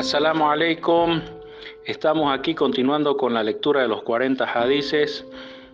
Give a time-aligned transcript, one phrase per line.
[0.00, 1.20] Assalamu alaikum.
[1.84, 5.26] Estamos aquí continuando con la lectura de los 40 hadices.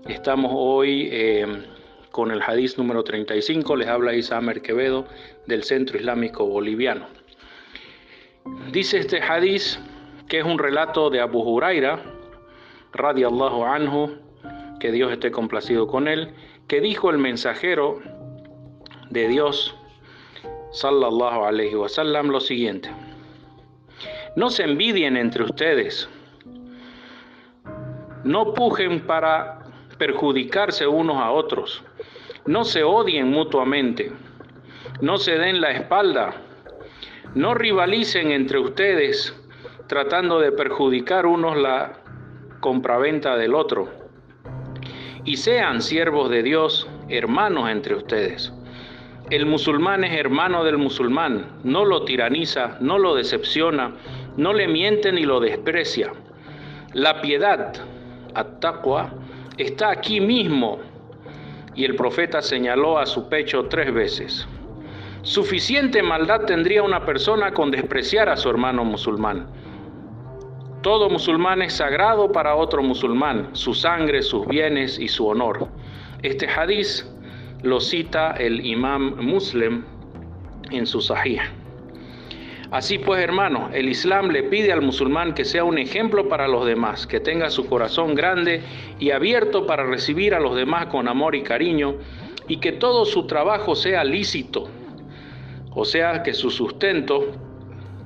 [0.09, 1.47] Estamos hoy eh,
[2.11, 3.77] con el hadiz número 35.
[3.77, 5.07] Les habla Isa Quevedo
[5.47, 7.07] del Centro Islámico Boliviano.
[8.73, 9.79] Dice este hadiz
[10.29, 12.03] que es un relato de Abu Huraira,
[12.95, 14.11] radiallahu anhu,
[14.81, 16.35] que Dios esté complacido con él,
[16.67, 18.01] que dijo el mensajero
[19.09, 19.77] de Dios,
[20.73, 22.91] sallallahu alaihi wasallam, lo siguiente.
[24.37, 26.09] No se envidien entre ustedes.
[28.23, 29.61] No pujen para
[29.97, 31.83] perjudicarse unos a otros.
[32.45, 34.13] No se odien mutuamente.
[35.01, 36.35] No se den la espalda.
[37.35, 39.35] No rivalicen entre ustedes
[39.87, 42.01] tratando de perjudicar unos la
[42.61, 43.89] compraventa del otro.
[45.25, 48.53] Y sean siervos de Dios, hermanos entre ustedes.
[49.29, 53.93] El musulmán es hermano del musulmán, no lo tiraniza, no lo decepciona,
[54.37, 56.13] no le miente ni lo desprecia.
[56.93, 57.75] La piedad,
[58.35, 59.11] at-taqwa,
[59.59, 60.79] está aquí mismo.
[61.75, 64.47] Y el profeta señaló a su pecho tres veces.
[65.23, 69.49] Suficiente maldad tendría una persona con despreciar a su hermano musulmán.
[70.83, 75.67] Todo musulmán es sagrado para otro musulmán, su sangre, sus bienes y su honor.
[76.23, 77.05] Este hadiz
[77.67, 79.85] lo cita el imam Muslim
[80.71, 81.41] en su sahih.
[82.71, 86.67] Así pues, hermanos, el Islam le pide al musulmán que sea un ejemplo para los
[86.67, 88.63] demás, que tenga su corazón grande
[88.99, 91.97] y abierto para recibir a los demás con amor y cariño,
[92.49, 94.69] y que todo su trabajo sea lícito,
[95.75, 97.33] o sea, que su sustento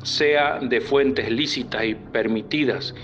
[0.03, 2.94] sea de fuentes lícitas y permitidas,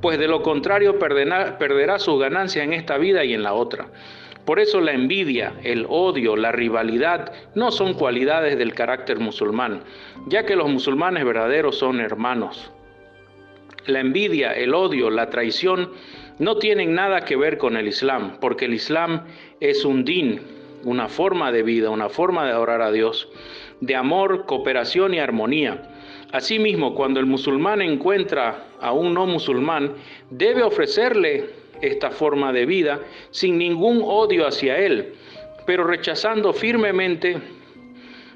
[0.00, 3.88] pues de lo contrario perderá, perderá sus ganancias en esta vida y en la otra.
[4.46, 9.82] Por eso la envidia, el odio, la rivalidad no son cualidades del carácter musulmán,
[10.28, 12.70] ya que los musulmanes verdaderos son hermanos.
[13.86, 15.90] La envidia, el odio, la traición
[16.38, 19.24] no tienen nada que ver con el Islam, porque el Islam
[19.58, 20.40] es un din,
[20.84, 23.28] una forma de vida, una forma de adorar a Dios,
[23.80, 25.90] de amor, cooperación y armonía.
[26.32, 29.94] Asimismo, cuando el musulmán encuentra a un no musulmán,
[30.30, 33.00] debe ofrecerle esta forma de vida
[33.30, 35.14] sin ningún odio hacia Él,
[35.66, 37.38] pero rechazando firmemente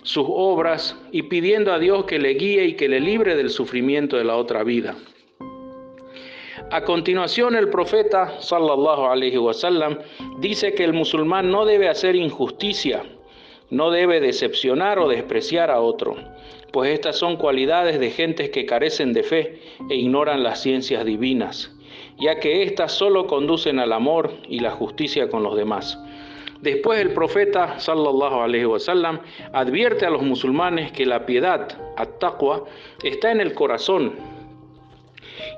[0.02, 4.16] sus obras y pidiendo a Dios que le guíe y que le libre del sufrimiento
[4.16, 4.96] de la otra vida.
[6.72, 9.98] A continuación el profeta sallallahu alaihi wasallam
[10.38, 13.02] dice que el musulmán no debe hacer injusticia,
[13.70, 16.16] no debe decepcionar o despreciar a otro,
[16.72, 21.76] pues estas son cualidades de gentes que carecen de fe e ignoran las ciencias divinas
[22.20, 25.98] ya que éstas solo conducen al amor y la justicia con los demás.
[26.60, 29.20] Después el profeta sallallahu alaihi wasallam
[29.52, 32.64] advierte a los musulmanes que la piedad, at-taqwa,
[33.02, 34.12] está en el corazón.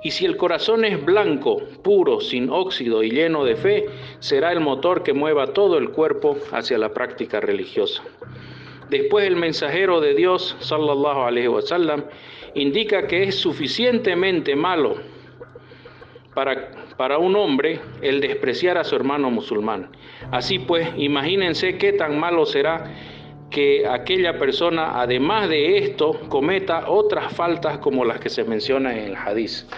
[0.04, 3.86] Y si el corazón es blanco, puro, sin óxido y lleno de fe,
[4.20, 8.04] será el motor que mueva todo el cuerpo hacia la práctica religiosa.
[8.88, 12.04] Después el mensajero de Dios sallallahu alaihi wasallam
[12.54, 14.96] indica que es suficientemente malo
[16.34, 19.88] para, para un hombre el despreciar a su hermano musulmán.
[20.30, 22.84] Así pues, imagínense qué tan malo será
[23.50, 29.04] que aquella persona, además de esto, cometa otras faltas como las que se mencionan en
[29.10, 29.68] el hadiz.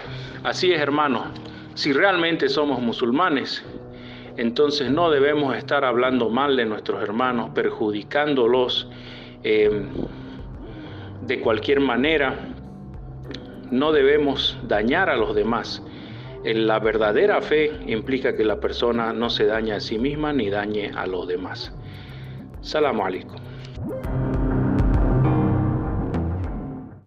[0.43, 1.25] Así es, hermano,
[1.73, 3.65] si realmente somos musulmanes,
[4.37, 8.87] entonces no debemos estar hablando mal de nuestros hermanos, perjudicándolos
[9.43, 9.83] eh,
[11.27, 12.35] de cualquier manera.
[13.71, 15.83] No debemos dañar a los demás
[16.53, 20.91] la verdadera fe implica que la persona no se daña a sí misma ni dañe
[20.95, 21.73] a los demás.
[22.61, 23.39] Salam alaikum.